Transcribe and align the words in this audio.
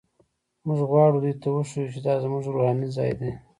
موږ 0.65 0.79
غواړو 0.89 1.17
دوی 1.23 1.33
ته 1.41 1.47
وښیو 1.51 1.91
چې 1.93 1.99
دا 2.07 2.13
زموږ 2.23 2.43
روحاني 2.53 2.87
ځای 2.97 3.11
دی. 3.19 3.31